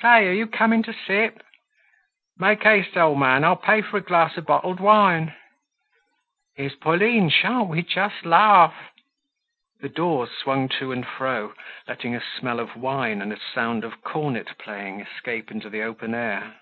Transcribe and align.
"Say, 0.00 0.26
are 0.28 0.32
you 0.32 0.46
coming 0.46 0.82
to 0.84 0.94
sip?" 0.94 1.42
"Make 2.38 2.62
haste, 2.62 2.96
old 2.96 3.18
man; 3.18 3.44
I'll 3.44 3.54
pay 3.54 3.82
for 3.82 3.98
a 3.98 4.00
glass 4.00 4.38
of 4.38 4.46
bottled 4.46 4.80
wine." 4.80 5.34
"Here's 6.56 6.74
Pauline! 6.74 7.28
Shan't 7.28 7.68
we 7.68 7.82
just 7.82 8.24
laugh!" 8.24 8.72
The 9.82 9.90
doors 9.90 10.30
swung 10.30 10.70
to 10.80 10.90
and 10.90 11.06
fro, 11.06 11.52
letting 11.86 12.14
a 12.16 12.22
smell 12.22 12.60
of 12.60 12.76
wine 12.76 13.20
and 13.20 13.30
a 13.30 13.38
sound 13.38 13.84
of 13.84 14.00
cornet 14.00 14.56
playing 14.56 15.00
escape 15.02 15.50
into 15.50 15.68
the 15.68 15.82
open 15.82 16.14
air. 16.14 16.60